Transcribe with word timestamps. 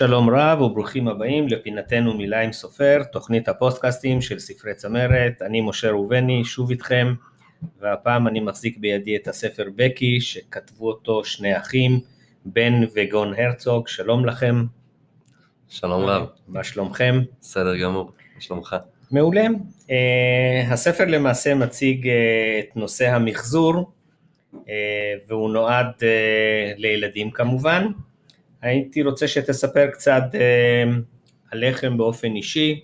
שלום 0.00 0.30
רב 0.30 0.60
וברוכים 0.60 1.08
הבאים 1.08 1.48
לפינתנו 1.48 2.14
מילה 2.14 2.40
עם 2.40 2.52
סופר, 2.52 3.02
תוכנית 3.12 3.48
הפוסטקאסטים 3.48 4.20
של 4.20 4.38
ספרי 4.38 4.74
צמרת, 4.74 5.42
אני 5.42 5.60
משה 5.60 5.90
ראובני, 5.90 6.44
שוב 6.44 6.70
איתכם, 6.70 7.14
והפעם 7.80 8.28
אני 8.28 8.40
מחזיק 8.40 8.78
בידי 8.78 9.16
את 9.16 9.28
הספר 9.28 9.64
בקי 9.76 10.20
שכתבו 10.20 10.88
אותו 10.88 11.24
שני 11.24 11.56
אחים, 11.56 12.00
בן 12.44 12.72
וגון 12.94 13.34
הרצוג, 13.38 13.88
שלום 13.88 14.26
לכם. 14.26 14.64
שלום 15.68 16.04
רב. 16.04 16.26
מה 16.48 16.64
שלומכם? 16.64 17.20
בסדר 17.40 17.76
גמור, 17.76 18.12
מה 18.34 18.40
שלומך? 18.40 18.76
מעולה. 19.10 19.46
Uh, 19.86 19.92
הספר 20.70 21.04
למעשה 21.04 21.54
מציג 21.54 22.06
uh, 22.06 22.10
את 22.60 22.76
נושא 22.76 23.08
המחזור, 23.08 23.92
uh, 24.54 24.56
והוא 25.28 25.50
נועד 25.50 25.86
uh, 25.86 26.76
לילדים 26.76 27.30
כמובן. 27.30 27.86
הייתי 28.62 29.02
רוצה 29.02 29.28
שתספר 29.28 29.86
קצת 29.92 30.22
אה, 30.34 30.84
עליכם 31.50 31.96
באופן 31.96 32.36
אישי, 32.36 32.80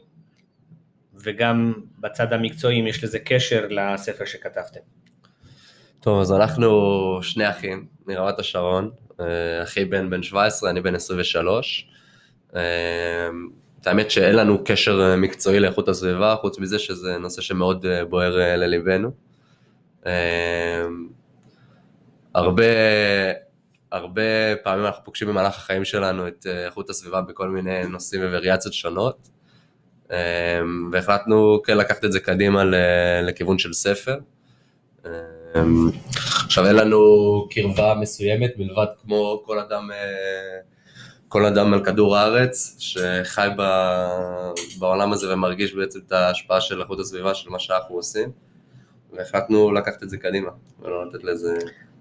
וגם 1.15 1.73
בצד 1.99 2.33
המקצועי, 2.33 2.80
אם 2.80 2.87
יש 2.87 3.05
לזה 3.05 3.19
קשר 3.19 3.66
לספר 3.71 4.25
שכתבתם. 4.25 4.80
טוב, 6.01 6.21
אז 6.21 6.33
אנחנו 6.33 7.19
שני 7.23 7.51
אחים 7.51 7.87
מרמת 8.07 8.39
השרון, 8.39 8.91
אה, 9.21 9.62
אחי 9.62 9.85
בן 9.85 10.11
בן 10.11 10.23
17, 10.23 10.71
אני 10.71 10.80
בן 10.80 10.95
23. 10.95 11.88
אה, 12.57 12.61
את 13.80 13.87
האמת 13.87 14.11
שאין 14.11 14.37
לנו 14.37 14.65
קשר 14.65 15.16
מקצועי 15.16 15.61
לאיכות 15.61 15.88
הסביבה, 15.88 16.37
חוץ 16.41 16.59
מזה 16.59 16.79
שזה 16.79 17.18
נושא 17.18 17.43
שמאוד 17.43 17.87
בוער 18.09 18.57
לליבנו. 18.57 19.11
הרבה 22.35 22.65
הרבה 23.97 24.57
פעמים 24.63 24.85
אנחנו 24.87 25.05
פוגשים 25.05 25.29
במהלך 25.29 25.57
החיים 25.57 25.85
שלנו 25.85 26.29
את 26.29 26.47
אה, 26.47 26.65
איכות 26.65 26.91
הסביבה 26.91 27.21
בכל 27.21 27.49
מיני 27.49 27.87
נושאים 27.87 28.23
ווריאציות 28.23 28.75
שונות, 28.75 29.29
אמ, 30.11 30.91
והחלטנו 30.93 31.63
כן 31.65 31.79
לקחת 31.79 32.05
את 32.05 32.13
זה 32.13 32.21
קדימה 32.21 32.65
לכיוון 33.23 33.59
של 33.59 33.73
ספר. 33.73 34.19
אמ, 35.05 35.11
עכשיו 36.45 36.67
אין 36.67 36.77
לנו 36.77 36.99
קרבה 37.51 37.95
מסוימת 37.95 38.52
מלבד 38.59 38.87
כמו 39.02 39.43
כל 39.47 39.59
אדם, 39.59 39.91
אה, 39.91 40.59
כל 41.29 41.45
אדם 41.45 41.74
על 41.74 41.85
כדור 41.85 42.17
הארץ 42.17 42.77
שחי 42.79 43.49
בעולם 44.79 45.13
הזה 45.13 45.35
ומרגיש 45.35 45.74
בעצם 45.74 45.99
את 46.07 46.13
ההשפעה 46.13 46.61
של 46.61 46.80
איכות 46.80 47.01
הסביבה 47.01 47.35
של 47.35 47.51
מה 47.51 47.59
שאנחנו 47.59 47.95
עושים, 47.97 48.30
והחלטנו 49.13 49.73
לקחת 49.73 50.02
את 50.02 50.11
זה 50.11 50.17
קדימה 50.17 50.51
ולא 50.80 51.07
לתת 51.07 51.24
לזה... 51.24 51.57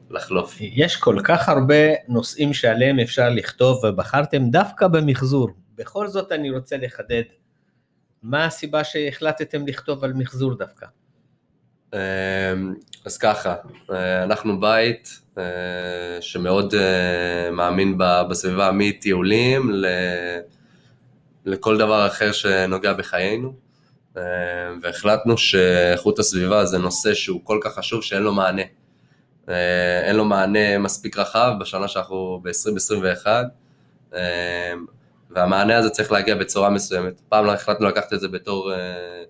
לחלוף. 0.09 0.55
יש 0.59 0.95
כל 0.95 1.17
כך 1.23 1.49
הרבה 1.49 1.93
נושאים 2.07 2.53
שעליהם 2.53 2.99
אפשר 2.99 3.29
לכתוב 3.29 3.83
ובחרתם 3.83 4.49
דווקא 4.49 4.87
במחזור. 4.87 5.49
בכל 5.75 6.07
זאת 6.07 6.31
אני 6.31 6.49
רוצה 6.49 6.77
לחדד, 6.77 7.23
מה 8.23 8.45
הסיבה 8.45 8.83
שהחלטתם 8.83 9.67
לכתוב 9.67 10.03
על 10.03 10.13
מחזור 10.13 10.57
דווקא? 10.57 10.85
אמ, 11.93 11.99
אז 13.05 13.17
ככה, 13.17 13.55
אה, 13.91 14.23
אנחנו 14.23 14.59
בית 14.59 15.19
אה, 15.37 15.43
שמאוד 16.21 16.73
אה, 16.75 17.51
מאמין 17.51 17.97
בסביבה 18.29 18.71
מטיולים 18.73 19.71
לכל 21.45 21.77
דבר 21.77 22.07
אחר 22.07 22.31
שנוגע 22.31 22.93
בחיינו, 22.93 23.53
והחלטנו 24.81 25.37
שאיכות 25.37 26.19
הסביבה 26.19 26.65
זה 26.65 26.77
נושא 26.77 27.13
שהוא 27.13 27.41
כל 27.43 27.59
כך 27.63 27.73
חשוב 27.75 28.03
שאין 28.03 28.23
לו 28.23 28.33
מענה. 28.33 28.61
אה, 29.49 30.01
אין 30.01 30.15
לו 30.15 30.25
מענה 30.25 30.77
מספיק 30.77 31.17
רחב 31.17 31.51
בשנה 31.59 31.87
שאנחנו 31.87 32.41
ב-2021, 32.43 33.27
אה, 34.15 34.73
והמענה 35.29 35.77
הזה 35.77 35.89
צריך 35.89 36.11
להגיע 36.11 36.35
בצורה 36.35 36.69
מסוימת. 36.69 37.21
פעם 37.29 37.49
החלטנו 37.49 37.87
לקחת 37.87 38.13
את 38.13 38.19
זה 38.19 38.27
בתור 38.27 38.73
אה, 38.73 39.23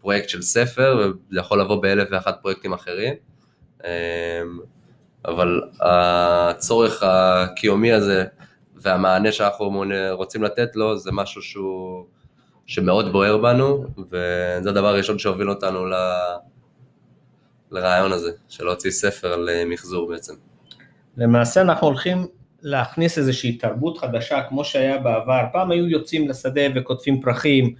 פרויקט 0.00 0.28
של 0.28 0.42
ספר, 0.42 0.96
וזה 0.98 1.40
יכול 1.40 1.60
לבוא 1.60 1.82
באלף 1.82 2.08
ואחת 2.10 2.38
פרויקטים 2.42 2.72
אחרים, 2.72 3.14
אבל 5.24 5.62
הצורך 5.80 7.02
הקיומי 7.02 7.92
הזה 7.92 8.24
והמענה 8.76 9.32
שאנחנו 9.32 9.84
רוצים 10.10 10.42
לתת 10.42 10.76
לו 10.76 10.98
זה 10.98 11.12
משהו 11.12 11.42
שהוא, 11.42 12.04
שמאוד 12.66 13.12
בוער 13.12 13.38
בנו, 13.38 13.84
וזה 13.98 14.70
הדבר 14.70 14.86
הראשון 14.86 15.18
שהוביל 15.18 15.50
אותנו 15.50 15.86
ל... 15.86 15.94
לרעיון 17.70 18.12
הזה, 18.12 18.30
של 18.48 18.64
להוציא 18.64 18.90
ספר 18.90 19.32
על 19.32 19.48
אה, 19.48 19.64
מחזור 19.64 20.08
בעצם. 20.08 20.34
למעשה 21.16 21.60
אנחנו 21.60 21.86
הולכים 21.86 22.26
להכניס 22.62 23.18
איזושהי 23.18 23.56
תרבות 23.56 23.98
חדשה 23.98 24.42
כמו 24.48 24.64
שהיה 24.64 24.98
בעבר, 24.98 25.44
פעם 25.52 25.70
היו 25.70 25.88
יוצאים 25.88 26.28
לשדה 26.28 26.60
וכותבים 26.74 27.20
פרחים, 27.20 27.74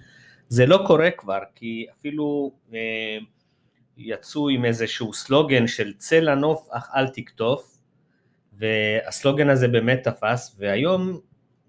זה 0.49 0.65
לא 0.65 0.83
קורה 0.87 1.11
כבר, 1.17 1.39
כי 1.55 1.85
אפילו 1.99 2.51
אה, 2.73 3.17
יצאו 3.97 4.49
עם 4.49 4.65
איזשהו 4.65 5.13
סלוגן 5.13 5.67
של 5.67 5.93
צא 5.93 6.19
לנוף 6.19 6.67
אך 6.71 6.89
אל 6.95 7.07
תקטוף, 7.07 7.77
והסלוגן 8.53 9.49
הזה 9.49 9.67
באמת 9.67 10.03
תפס, 10.03 10.55
והיום 10.59 11.19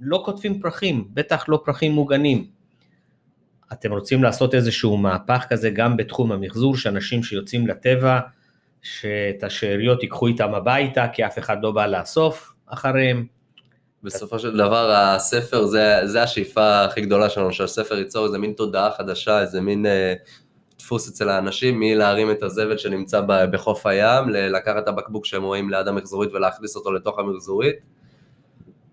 לא 0.00 0.22
כותבים 0.24 0.60
פרחים, 0.60 1.08
בטח 1.14 1.44
לא 1.48 1.62
פרחים 1.64 1.92
מוגנים. 1.92 2.59
אתם 3.72 3.92
רוצים 3.92 4.22
לעשות 4.22 4.54
איזשהו 4.54 4.96
מהפך 4.96 5.46
כזה 5.48 5.70
גם 5.70 5.96
בתחום 5.96 6.32
המחזור, 6.32 6.76
שאנשים 6.76 7.22
שיוצאים 7.22 7.66
לטבע, 7.66 8.20
שאת 8.82 9.44
השאריות 9.44 10.02
ייקחו 10.02 10.26
איתם 10.26 10.54
הביתה, 10.54 11.06
כי 11.12 11.26
אף 11.26 11.38
אחד 11.38 11.56
לא 11.62 11.70
בא 11.70 11.86
לאסוף 11.86 12.54
אחריהם. 12.66 13.26
בסופו 14.02 14.38
של 14.38 14.56
דבר 14.56 14.90
הספר 14.90 15.64
זה, 15.64 16.00
זה 16.04 16.22
השאיפה 16.22 16.84
הכי 16.84 17.00
גדולה 17.00 17.30
שלנו, 17.30 17.52
שהספר 17.52 17.98
ייצור 17.98 18.26
איזה 18.26 18.38
מין 18.38 18.52
תודעה 18.52 18.90
חדשה, 18.90 19.40
איזה 19.40 19.60
מין 19.60 19.86
אה, 19.86 20.14
דפוס 20.78 21.08
אצל 21.08 21.28
האנשים, 21.28 21.80
מלהרים 21.80 22.30
את 22.30 22.42
הזבל 22.42 22.78
שנמצא 22.78 23.20
בחוף 23.26 23.86
הים, 23.86 24.28
לקחת 24.28 24.82
את 24.82 24.88
הבקבוק 24.88 25.26
שהם 25.26 25.42
רואים 25.42 25.70
ליד 25.70 25.88
המחזורית 25.88 26.32
ולהכניס 26.32 26.76
אותו 26.76 26.92
לתוך 26.92 27.18
המחזורית, 27.18 27.76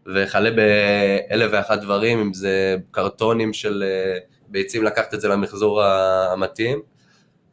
וכלה 0.06 0.52
באלף 0.52 1.50
ואחת 1.54 1.82
דברים, 1.82 2.20
אם 2.20 2.34
זה 2.34 2.76
קרטונים 2.92 3.54
של... 3.54 3.84
אה, 3.84 4.37
ביצים 4.50 4.84
לקחת 4.84 5.13
את 5.13 5.22
זה 5.22 5.28
למחזור 5.28 5.84
המתאים, 5.84 6.81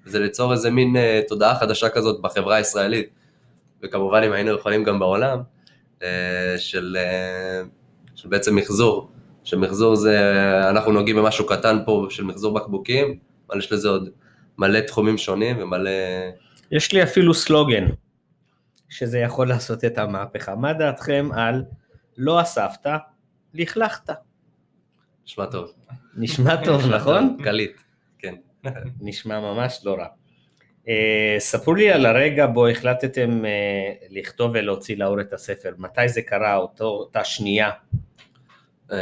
זה 0.04 0.18
ליצור 0.18 0.52
איזה 0.52 0.70
מין 0.70 0.96
אה, 0.96 1.20
תודעה 1.28 1.58
חדשה 1.58 1.88
כזאת 1.88 2.20
בחברה 2.20 2.56
הישראלית, 2.56 3.08
וכמובן 3.82 4.22
אם 4.22 4.32
היינו 4.32 4.50
יכולים 4.50 4.84
גם 4.84 4.98
בעולם, 4.98 5.42
אה, 6.02 6.54
של, 6.58 6.96
אה, 7.00 7.62
של 8.14 8.28
בעצם 8.28 8.56
מחזור, 8.56 9.10
שמחזור 9.44 9.96
זה, 9.96 10.18
אנחנו 10.70 10.92
נוגעים 10.92 11.16
במשהו 11.16 11.46
קטן 11.46 11.78
פה 11.86 12.06
של 12.10 12.24
מחזור 12.24 12.54
בקבוקים, 12.54 13.18
אבל 13.50 13.58
יש 13.58 13.72
לזה 13.72 13.88
עוד 13.88 14.08
מלא 14.58 14.80
תחומים 14.80 15.18
שונים 15.18 15.62
ומלא... 15.62 15.90
יש 16.70 16.92
לי 16.92 17.02
אפילו 17.02 17.34
סלוגן, 17.34 17.84
שזה 18.88 19.18
יכול 19.18 19.48
לעשות 19.48 19.84
את 19.84 19.98
המהפכה. 19.98 20.54
מה 20.54 20.72
דעתכם 20.72 21.28
על 21.34 21.64
לא 22.16 22.42
אספת, 22.42 22.86
לכלכת? 23.54 24.10
נשמע 25.26 25.46
טוב. 25.46 25.72
נשמע 26.16 26.56
טוב, 26.66 26.86
נכון? 26.86 27.36
קליט, 27.42 27.76
כן. 28.18 28.34
נשמע 29.00 29.40
ממש 29.40 29.80
לא 29.84 29.94
רע. 29.94 30.06
Uh, 30.84 30.86
ספרו 31.38 31.74
לי 31.74 31.90
על 31.90 32.06
הרגע 32.06 32.46
בו 32.46 32.66
החלטתם 32.66 33.42
uh, 33.42 34.06
לכתוב 34.10 34.50
ולהוציא 34.54 34.96
לאור 34.96 35.20
את 35.20 35.32
הספר, 35.32 35.70
מתי 35.78 36.08
זה 36.08 36.22
קרה, 36.22 36.56
אותו, 36.56 36.84
אותה 36.84 37.24
שנייה? 37.24 37.70
Uh, 38.90 38.94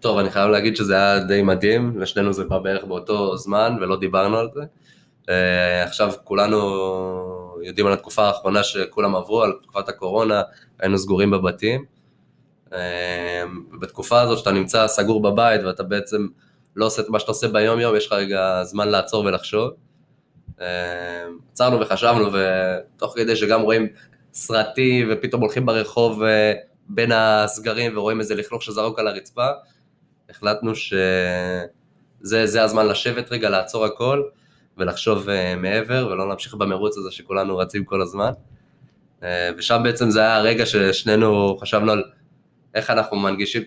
טוב, 0.00 0.18
אני 0.18 0.30
חייב 0.30 0.50
להגיד 0.50 0.76
שזה 0.76 0.94
היה 0.94 1.18
די 1.18 1.42
מדהים, 1.42 2.00
לשנינו 2.00 2.32
זה 2.32 2.44
בא 2.44 2.58
בערך 2.58 2.84
באותו 2.84 3.36
זמן 3.36 3.76
ולא 3.80 4.00
דיברנו 4.00 4.36
על 4.36 4.48
זה. 4.54 4.62
עכשיו 5.84 6.12
כולנו 6.24 6.58
יודעים 7.62 7.86
על 7.86 7.92
התקופה 7.92 8.24
האחרונה 8.24 8.62
שכולם 8.62 9.16
עברו, 9.16 9.42
על 9.42 9.52
תקופת 9.62 9.88
הקורונה, 9.88 10.42
היינו 10.80 10.98
סגורים 10.98 11.30
בבתים. 11.30 11.84
אמ, 12.72 12.78
בתקופה 13.80 14.20
הזאת 14.20 14.38
שאתה 14.38 14.52
נמצא 14.52 14.88
סגור 14.88 15.22
בבית 15.22 15.60
ואתה 15.64 15.82
בעצם 15.82 16.26
לא 16.76 16.86
עושה 16.86 17.02
את 17.02 17.08
מה 17.08 17.20
שאתה 17.20 17.30
עושה 17.30 17.48
ביום 17.48 17.80
יום, 17.80 17.96
יש 17.96 18.06
לך 18.06 18.12
רגע 18.12 18.64
זמן 18.64 18.88
לעצור 18.88 19.24
ולחשוב. 19.24 19.70
אמ, 20.60 20.64
עצרנו 21.52 21.80
וחשבנו 21.80 22.30
ותוך 22.32 23.12
כדי 23.16 23.36
שגם 23.36 23.60
רואים 23.60 23.88
סרטים 24.32 25.08
ופתאום 25.12 25.42
הולכים 25.42 25.66
ברחוב 25.66 26.22
אה, 26.22 26.52
בין 26.88 27.12
הסגרים 27.12 27.98
ורואים 27.98 28.20
איזה 28.20 28.34
לכלוך 28.34 28.62
שזרוק 28.62 28.98
על 28.98 29.08
הרצפה, 29.08 29.46
החלטנו 30.30 30.72
שזה 30.74 32.62
הזמן 32.62 32.86
לשבת 32.86 33.32
רגע, 33.32 33.50
לעצור 33.50 33.84
הכל 33.84 34.22
ולחשוב 34.78 35.28
אה, 35.28 35.56
מעבר 35.56 36.08
ולא 36.10 36.28
להמשיך 36.28 36.54
במרוץ 36.54 36.98
הזה 36.98 37.10
שכולנו 37.10 37.58
רצים 37.58 37.84
כל 37.84 38.02
הזמן. 38.02 38.30
אה, 39.22 39.50
ושם 39.58 39.80
בעצם 39.84 40.10
זה 40.10 40.20
היה 40.20 40.36
הרגע 40.36 40.66
ששנינו 40.66 41.56
חשבנו 41.60 41.92
על 41.92 42.04
איך 42.76 42.90
אנחנו 42.90 43.16
מנגישים 43.16 43.62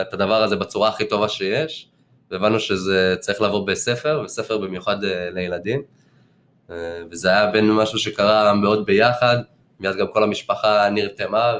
את 0.00 0.12
הדבר 0.12 0.42
הזה 0.42 0.56
בצורה 0.56 0.88
הכי 0.88 1.08
טובה 1.08 1.28
שיש, 1.28 1.88
והבנו 2.30 2.60
שזה 2.60 3.16
צריך 3.20 3.40
לבוא 3.40 3.66
בספר, 3.66 4.22
וספר 4.24 4.58
במיוחד 4.58 5.04
אה, 5.04 5.30
לילדים. 5.30 5.82
אה, 6.70 6.76
וזה 7.10 7.28
היה 7.28 7.50
בין 7.50 7.70
משהו 7.70 7.98
שקרה 7.98 8.54
מאוד 8.54 8.86
ביחד, 8.86 9.36
מיד 9.80 9.96
גם 9.96 10.06
כל 10.12 10.22
המשפחה 10.22 10.88
נרתמה, 10.90 11.52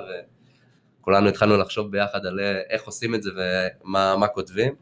כולנו 1.01 1.29
התחלנו 1.29 1.57
לחשוב 1.57 1.91
ביחד 1.91 2.27
על 2.27 2.41
איך 2.71 2.83
עושים 2.85 3.15
את 3.15 3.23
זה 3.23 3.31
ומה 3.85 4.27
כותבים, 4.35 4.75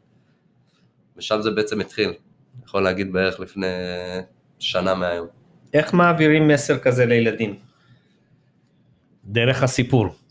ושם 1.17 1.43
זה 1.43 1.51
בעצם 1.51 1.81
התחיל, 1.81 2.13
יכול 2.65 2.83
להגיד 2.83 3.13
בערך 3.13 3.41
לפני 3.41 3.67
שנה 4.59 4.95
מהיום. 4.95 5.27
איך 5.75 5.95
מעבירים 5.95 6.49
מסר 6.49 6.79
כזה 6.79 7.07
לילדים? 7.07 7.59
דרך 9.25 9.63
הסיפור. 9.63 10.22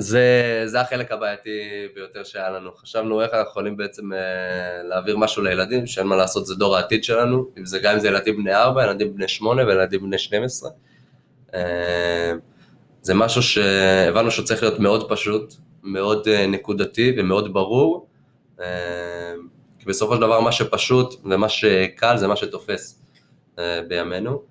זה, 0.00 0.62
זה 0.66 0.80
החלק 0.80 1.12
הבעייתי 1.12 1.60
ביותר 1.94 2.24
שהיה 2.24 2.50
לנו. 2.50 2.70
חשבנו 2.74 3.22
איך 3.22 3.34
אנחנו 3.34 3.50
יכולים 3.50 3.76
בעצם 3.76 4.12
אה, 4.12 4.18
להעביר 4.82 5.16
משהו 5.16 5.42
לילדים, 5.42 5.86
שאין 5.86 6.06
מה 6.06 6.16
לעשות, 6.16 6.46
זה 6.46 6.54
דור 6.54 6.76
העתיד 6.76 7.04
שלנו, 7.04 7.46
אם 7.58 7.66
זה 7.66 7.78
גם 7.78 7.94
אם 7.94 8.00
זה 8.00 8.08
ילדים 8.08 8.36
בני 8.36 8.54
4, 8.54 8.84
ילדים 8.84 9.14
בני 9.14 9.28
8 9.28 9.66
וילדים 9.66 10.00
בני 10.00 10.18
12. 10.18 10.70
אה, 11.54 12.32
זה 13.02 13.14
משהו 13.14 13.42
שהבנו 13.42 14.30
שהוא 14.30 14.44
צריך 14.44 14.62
להיות 14.62 14.78
מאוד 14.78 15.08
פשוט, 15.08 15.54
מאוד 15.82 16.28
אה, 16.28 16.46
נקודתי 16.46 17.14
ומאוד 17.18 17.52
ברור, 17.52 18.06
אה, 18.60 18.66
כי 19.78 19.86
בסופו 19.86 20.14
של 20.14 20.20
דבר 20.20 20.40
מה 20.40 20.52
שפשוט 20.52 21.14
ומה 21.24 21.48
שקל 21.48 22.16
זה 22.16 22.28
מה 22.28 22.36
שתופס 22.36 23.02
אה, 23.58 23.80
בימינו. 23.88 24.42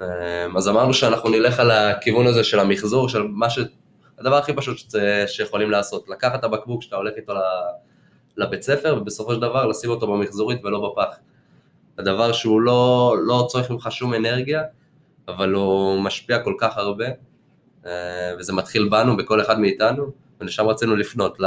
אה, 0.00 0.46
אז 0.56 0.68
אמרנו 0.68 0.94
שאנחנו 0.94 1.28
נלך 1.28 1.60
על 1.60 1.70
הכיוון 1.70 2.26
הזה 2.26 2.44
של 2.44 2.60
המחזור, 2.60 3.08
של 3.08 3.22
מה 3.22 3.50
ש... 3.50 3.58
הדבר 4.20 4.36
הכי 4.36 4.52
פשוט 4.52 4.78
שזה, 4.78 5.24
שיכולים 5.26 5.70
לעשות, 5.70 6.08
לקחת 6.08 6.38
את 6.38 6.44
הבקבוק 6.44 6.82
שאתה 6.82 6.96
הולך 6.96 7.14
איתו 7.16 7.32
לבית 8.36 8.62
ספר 8.62 8.98
ובסופו 9.00 9.34
של 9.34 9.40
דבר 9.40 9.66
לשים 9.66 9.90
אותו 9.90 10.06
במחזורית 10.06 10.64
ולא 10.64 10.90
בפח. 10.90 11.16
הדבר 11.98 12.32
שהוא 12.32 12.60
לא, 12.60 13.14
לא 13.26 13.46
צריך 13.50 13.70
ממך 13.70 13.88
שום 13.90 14.14
אנרגיה, 14.14 14.62
אבל 15.28 15.52
הוא 15.52 16.00
משפיע 16.00 16.38
כל 16.38 16.54
כך 16.58 16.78
הרבה, 16.78 17.06
אה, 17.86 18.34
וזה 18.38 18.52
מתחיל 18.52 18.88
בנו, 18.88 19.16
בכל 19.16 19.40
אחד 19.40 19.60
מאיתנו, 19.60 20.12
ולשם 20.40 20.66
רצינו 20.66 20.96
לפנות, 20.96 21.40
ל, 21.40 21.46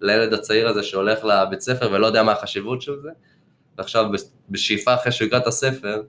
לילד 0.00 0.32
הצעיר 0.32 0.68
הזה 0.68 0.82
שהולך 0.82 1.24
לבית 1.24 1.60
ספר 1.60 1.92
ולא 1.92 2.06
יודע 2.06 2.22
מה 2.22 2.32
החשיבות 2.32 2.82
של 2.82 3.00
זה, 3.02 3.10
ועכשיו 3.78 4.06
בשאיפה 4.50 4.94
אחרי 4.94 5.12
שהוא 5.12 5.26
יקרא 5.26 5.38
את 5.38 5.46
הספר, 5.46 6.02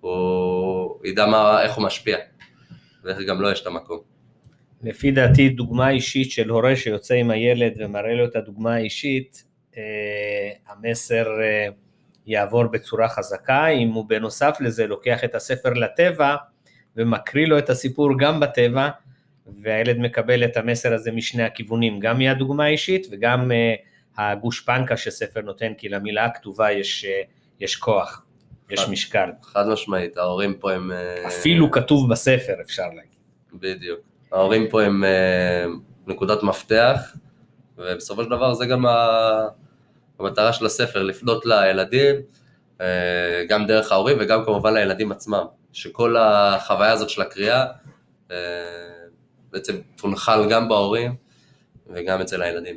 הוא 0.00 1.00
ידע 1.04 1.26
מה, 1.26 1.62
איך 1.62 1.74
הוא 1.74 1.84
משפיע, 1.84 2.16
ואיך 3.04 3.18
גם 3.18 3.36
לו 3.36 3.42
לא 3.42 3.52
יש 3.52 3.60
את 3.62 3.66
המקום. 3.66 4.17
לפי 4.82 5.10
דעתי 5.10 5.48
דוגמה 5.48 5.90
אישית 5.90 6.30
של 6.30 6.48
הורה 6.48 6.76
שיוצא 6.76 7.14
עם 7.14 7.30
הילד 7.30 7.72
ומראה 7.76 8.14
לו 8.14 8.24
את 8.24 8.36
הדוגמה 8.36 8.74
האישית, 8.74 9.44
אה, 9.76 9.82
המסר 10.68 11.26
אה, 11.40 11.66
יעבור 12.26 12.66
בצורה 12.66 13.08
חזקה, 13.08 13.66
אם 13.66 13.88
הוא 13.88 14.04
בנוסף 14.08 14.56
לזה 14.60 14.86
לוקח 14.86 15.24
את 15.24 15.34
הספר 15.34 15.72
לטבע 15.72 16.36
ומקריא 16.96 17.46
לו 17.46 17.58
את 17.58 17.70
הסיפור 17.70 18.18
גם 18.18 18.40
בטבע, 18.40 18.88
והילד 19.46 19.98
מקבל 19.98 20.44
את 20.44 20.56
המסר 20.56 20.94
הזה 20.94 21.12
משני 21.12 21.42
הכיוונים, 21.42 22.00
גם 22.00 22.18
מהדוגמה 22.18 22.64
האישית 22.64 23.06
וגם 23.10 23.52
אה, 23.52 23.74
הגושפנקה 24.16 24.96
שספר 24.96 25.40
נותן, 25.40 25.74
כי 25.74 25.88
למילה 25.88 26.24
הכתובה 26.24 26.72
יש, 26.72 27.06
יש 27.60 27.76
כוח, 27.76 28.24
יש 28.70 28.80
חד, 28.80 28.90
משקל. 28.90 29.30
חד 29.42 29.68
משמעית, 29.68 30.16
ההורים 30.16 30.54
פה 30.54 30.72
הם... 30.72 30.90
אפילו 31.26 31.70
כתוב 31.70 32.10
בספר, 32.10 32.54
אפשר 32.60 32.86
להגיד. 32.88 33.18
בדיוק. 33.52 34.07
ההורים 34.32 34.68
פה 34.70 34.82
הם 34.82 35.04
אה, 35.04 35.64
נקודת 36.06 36.42
מפתח, 36.42 37.00
ובסופו 37.78 38.24
של 38.24 38.30
דבר 38.30 38.54
זה 38.54 38.66
גם 38.66 38.84
המטרה 40.18 40.52
של 40.52 40.66
הספר, 40.66 41.02
לפנות 41.02 41.46
לילדים, 41.46 42.16
אה, 42.80 43.44
גם 43.48 43.66
דרך 43.66 43.92
ההורים 43.92 44.16
וגם 44.20 44.44
כמובן 44.44 44.74
לילדים 44.74 45.12
עצמם, 45.12 45.44
שכל 45.72 46.16
החוויה 46.16 46.92
הזאת 46.92 47.10
של 47.10 47.22
הקריאה 47.22 47.66
אה, 48.30 48.36
בעצם 49.52 49.76
תונחל 49.96 50.50
גם 50.50 50.68
בהורים 50.68 51.14
וגם 51.86 52.20
אצל 52.20 52.42
הילדים. 52.42 52.76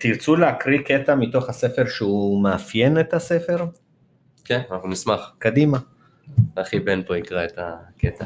תרצו 0.00 0.36
להקריא 0.36 0.78
קטע 0.78 1.14
מתוך 1.14 1.48
הספר 1.48 1.86
שהוא 1.86 2.42
מאפיין 2.42 3.00
את 3.00 3.14
הספר? 3.14 3.64
כן, 4.44 4.60
אנחנו 4.70 4.88
נשמח. 4.88 5.34
קדימה. 5.38 5.78
אחי 6.54 6.80
בן 6.80 7.02
פה 7.02 7.18
יקרא 7.18 7.44
את 7.44 7.58
הקטע. 7.58 8.24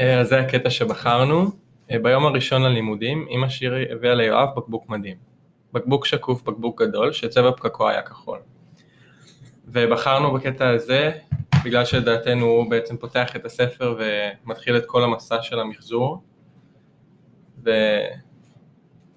אה, 0.00 0.20
אז 0.20 0.28
זה 0.28 0.40
הקטע 0.40 0.70
שבחרנו. 0.70 1.50
אה, 1.90 1.98
ביום 1.98 2.26
הראשון 2.26 2.62
ללימודים, 2.62 3.26
אמא 3.30 3.48
שירי 3.48 3.92
הביאה 3.92 4.14
ליואב 4.14 4.48
בקבוק 4.56 4.88
מדהים. 4.88 5.16
בקבוק 5.72 6.06
שקוף, 6.06 6.42
בקבוק 6.42 6.82
גדול, 6.82 7.12
שצבע 7.12 7.50
פקקו 7.52 7.88
היה 7.88 8.02
כחול. 8.02 8.38
ובחרנו 9.66 10.32
בקטע 10.32 10.68
הזה, 10.68 11.10
בגלל 11.64 11.84
שלדעתנו 11.84 12.46
הוא 12.46 12.70
בעצם 12.70 12.96
פותח 12.96 13.36
את 13.36 13.44
הספר 13.44 13.98
ומתחיל 13.98 14.76
את 14.76 14.86
כל 14.86 15.04
המסע 15.04 15.42
של 15.42 15.60
המחזור. 15.60 16.22
ו... 17.64 17.70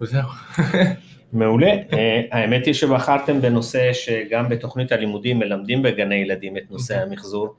וזהו. 0.01 0.27
מעולה. 1.33 1.71
אה, 1.93 2.21
האמת 2.31 2.65
היא 2.65 2.73
שבחרתם 2.73 3.41
בנושא 3.41 3.93
שגם 3.93 4.49
בתוכנית 4.49 4.91
הלימודים 4.91 5.39
מלמדים 5.39 5.81
בגני 5.81 6.15
ילדים 6.15 6.57
את 6.57 6.71
נושא 6.71 6.93
אוקיי. 6.93 7.09
המחזור. 7.09 7.55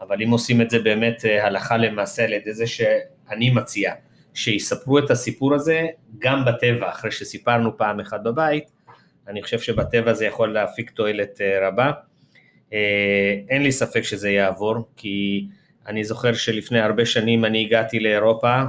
אבל 0.00 0.22
אם 0.22 0.30
עושים 0.30 0.60
את 0.60 0.70
זה 0.70 0.78
באמת 0.78 1.24
אה, 1.24 1.46
הלכה 1.46 1.76
למעשה 1.76 2.24
על 2.24 2.32
ידי 2.32 2.52
זה 2.52 2.66
שאני 2.66 3.50
מציע, 3.50 3.92
שיספרו 4.34 4.98
את 4.98 5.10
הסיפור 5.10 5.54
הזה 5.54 5.86
גם 6.18 6.44
בטבע, 6.44 6.88
אחרי 6.88 7.10
שסיפרנו 7.10 7.76
פעם 7.76 8.00
אחת 8.00 8.22
בבית, 8.22 8.70
אני 9.28 9.42
חושב 9.42 9.58
שבטבע 9.58 10.12
זה 10.12 10.26
יכול 10.26 10.52
להפיק 10.52 10.90
תועלת 10.90 11.40
אה, 11.40 11.68
רבה. 11.68 11.90
אה, 12.72 13.38
אין 13.48 13.62
לי 13.62 13.72
ספק 13.72 14.02
שזה 14.02 14.30
יעבור, 14.30 14.74
כי 14.96 15.46
אני 15.86 16.04
זוכר 16.04 16.34
שלפני 16.34 16.80
הרבה 16.80 17.06
שנים 17.06 17.44
אני 17.44 17.64
הגעתי 17.64 18.00
לאירופה 18.00 18.62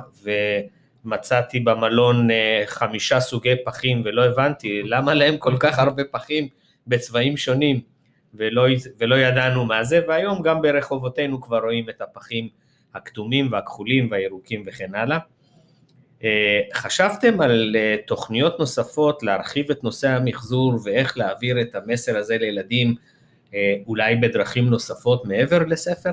ומצאתי 1.05 1.59
במלון 1.59 2.27
חמישה 2.65 3.19
סוגי 3.19 3.55
פחים 3.65 4.01
ולא 4.05 4.25
הבנתי 4.25 4.81
למה 4.83 5.13
להם 5.13 5.37
כל 5.37 5.57
כך 5.59 5.79
הרבה 5.79 6.03
פחים 6.11 6.47
בצבעים 6.87 7.37
שונים. 7.37 7.96
ולא, 8.33 8.65
ולא 8.97 9.15
ידענו 9.15 9.65
מה 9.65 9.83
זה, 9.83 9.99
והיום 10.07 10.41
גם 10.41 10.61
ברחובותינו 10.61 11.41
כבר 11.41 11.59
רואים 11.59 11.89
את 11.89 12.01
הפחים 12.01 12.49
הכתומים 12.93 13.51
והכחולים 13.51 14.11
והירוקים 14.11 14.63
וכן 14.65 14.95
הלאה. 14.95 15.17
אה, 16.23 16.61
חשבתם 16.73 17.41
על 17.41 17.75
אה, 17.75 17.95
תוכניות 18.07 18.59
נוספות 18.59 19.23
להרחיב 19.23 19.71
את 19.71 19.83
נושא 19.83 20.09
המחזור 20.09 20.79
ואיך 20.83 21.17
להעביר 21.17 21.61
את 21.61 21.75
המסר 21.75 22.17
הזה 22.17 22.37
לילדים 22.37 22.95
אה, 23.53 23.75
אולי 23.87 24.15
בדרכים 24.15 24.69
נוספות 24.69 25.25
מעבר 25.25 25.59
לספר? 25.67 26.11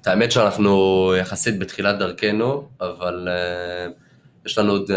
את 0.00 0.06
האמת 0.06 0.32
שאנחנו 0.32 1.12
יחסית 1.20 1.58
בתחילת 1.58 1.98
דרכנו, 1.98 2.68
אבל 2.80 3.28
יש 4.46 4.58
לנו 4.58 4.72
עוד 4.72 4.90
uh, 4.90 4.94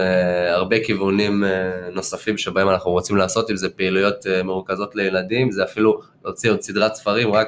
הרבה 0.50 0.84
כיוונים 0.84 1.44
uh, 1.44 1.48
נוספים 1.96 2.38
שבהם 2.38 2.70
אנחנו 2.70 2.92
רוצים 2.92 3.18
לעשות, 3.18 3.52
אם 3.52 3.56
זה 3.56 3.70
פעילויות 3.70 4.26
uh, 4.26 4.44
מרוכזות 4.44 4.96
לילדים, 4.96 5.52
זה 5.52 5.64
אפילו 5.64 6.02
להוציא 6.24 6.52
עוד 6.52 6.62
סדרת 6.62 6.96
ספרים, 6.96 7.34
רק 7.34 7.48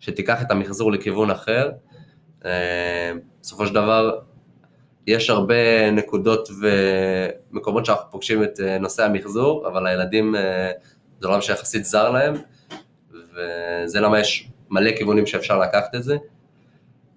שתיקח 0.00 0.42
את 0.42 0.50
המחזור 0.50 0.92
לכיוון 0.92 1.30
אחר. 1.30 1.70
בסופו 3.40 3.66
של 3.66 3.74
דבר, 3.74 4.18
יש 5.06 5.30
הרבה 5.30 5.90
נקודות 5.90 6.48
ומקומות 6.60 7.86
שאנחנו 7.86 8.10
פוגשים 8.10 8.42
את 8.42 8.60
נושא 8.80 9.04
המחזור, 9.04 9.68
אבל 9.68 9.86
הילדים, 9.86 10.34
זה 11.20 11.28
עולם 11.28 11.40
שיחסית 11.40 11.84
זר 11.84 12.10
להם, 12.10 12.34
וזה 13.10 14.00
למה 14.00 14.20
יש 14.20 14.48
מלא 14.70 14.90
כיוונים 14.96 15.26
שאפשר 15.26 15.58
לקחת 15.58 15.94
את 15.94 16.02
זה. 16.02 16.16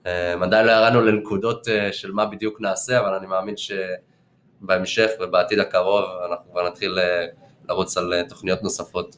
עדיין 0.05 0.65
לא 0.65 0.71
ירדנו 0.71 1.01
לנקודות 1.01 1.67
אה, 1.67 1.93
של 1.93 2.11
מה 2.11 2.25
בדיוק 2.25 2.61
נעשה, 2.61 2.99
אבל 2.99 3.13
אני 3.13 3.27
מאמין 3.27 3.55
שבהמשך 3.57 5.09
ובעתיד 5.19 5.59
הקרוב 5.59 6.05
אנחנו 6.31 6.51
כבר 6.51 6.67
נתחיל 6.67 6.99
אה, 6.99 7.25
לרוץ 7.69 7.97
על 7.97 8.13
אה, 8.13 8.23
תוכניות 8.29 8.63
נוספות. 8.63 9.17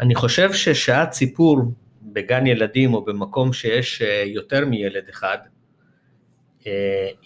אני 0.00 0.14
חושב 0.14 0.52
ששעת 0.52 1.12
סיפור 1.12 1.58
בגן 2.02 2.46
ילדים 2.46 2.94
או 2.94 3.04
במקום 3.04 3.52
שיש 3.52 4.02
יותר 4.24 4.64
מילד 4.66 5.08
אחד, 5.10 5.38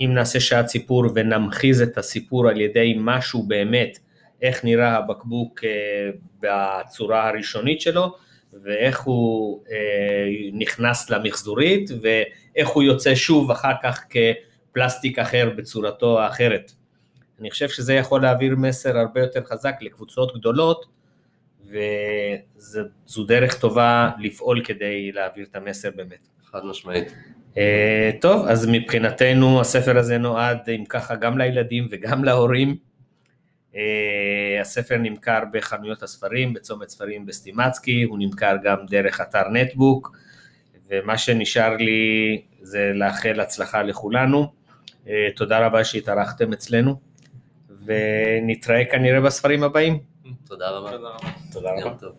אם 0.00 0.10
נעשה 0.14 0.40
שעת 0.40 0.68
סיפור 0.68 1.04
ונמחיז 1.14 1.82
את 1.82 1.98
הסיפור 1.98 2.48
על 2.48 2.60
ידי 2.60 2.94
משהו 2.98 3.42
באמת, 3.42 3.98
איך 4.42 4.64
נראה 4.64 4.96
הבקבוק 4.96 5.60
בצורה 6.40 7.28
הראשונית 7.28 7.80
שלו, 7.80 8.16
ואיך 8.62 9.00
הוא 9.00 9.64
אה, 9.70 9.76
נכנס 10.52 11.10
למחזורית, 11.10 11.90
ואיך 12.02 12.68
הוא 12.68 12.82
יוצא 12.82 13.14
שוב 13.14 13.50
אחר 13.50 13.72
כך 13.82 14.04
כפלסטיק 14.10 15.18
אחר 15.18 15.50
בצורתו 15.56 16.20
האחרת. 16.20 16.72
אני 17.40 17.50
חושב 17.50 17.68
שזה 17.68 17.94
יכול 17.94 18.22
להעביר 18.22 18.56
מסר 18.56 18.98
הרבה 18.98 19.20
יותר 19.20 19.44
חזק 19.44 19.74
לקבוצות 19.80 20.36
גדולות, 20.36 20.86
וזו 21.66 23.24
דרך 23.24 23.60
טובה 23.60 24.10
לפעול 24.18 24.64
כדי 24.64 25.12
להעביר 25.12 25.46
את 25.50 25.56
המסר 25.56 25.90
באמת. 25.96 26.28
חד 26.44 26.64
משמעית. 26.64 27.14
אה, 27.58 28.10
טוב, 28.20 28.46
אז 28.46 28.66
מבחינתנו 28.72 29.60
הספר 29.60 29.98
הזה 29.98 30.18
נועד, 30.18 30.58
אם 30.68 30.84
ככה, 30.88 31.16
גם 31.16 31.38
לילדים 31.38 31.88
וגם 31.90 32.24
להורים. 32.24 32.87
Uh, 33.78 34.60
הספר 34.60 34.96
נמכר 34.96 35.42
בחנויות 35.52 36.02
הספרים, 36.02 36.52
בצומת 36.52 36.88
ספרים 36.88 37.26
בסטימצקי, 37.26 38.02
הוא 38.02 38.18
נמכר 38.18 38.56
גם 38.64 38.76
דרך 38.90 39.20
אתר 39.20 39.48
נטבוק, 39.48 40.16
ומה 40.90 41.18
שנשאר 41.18 41.76
לי 41.76 42.42
זה 42.60 42.92
לאחל 42.94 43.40
הצלחה 43.40 43.82
לכולנו, 43.82 44.52
אה, 45.08 45.28
תודה 45.36 45.66
רבה 45.66 45.84
שהתארחתם 45.84 46.52
אצלנו, 46.52 47.00
ונתראה 47.84 48.84
כנראה 48.84 49.20
בספרים 49.20 49.62
הבאים. 49.62 49.98
תודה 50.46 50.70
רבה. 50.70 50.90
תודה 50.90 51.08
רבה. 51.08 51.30
תודה 51.52 51.68
יום 51.80 51.94
טוב. 52.00 52.12